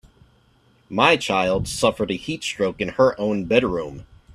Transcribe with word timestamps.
My 0.89 1.15
child 1.15 1.67
suffered 1.67 2.09
a 2.09 2.15
heat 2.15 2.41
stroke 2.43 2.81
in 2.81 2.89
her 2.97 3.13
own 3.21 3.45
bedroom. 3.45 4.07